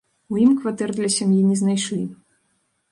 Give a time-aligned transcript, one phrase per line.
[0.35, 2.01] У ім кватэр для сям'і не знайшлі.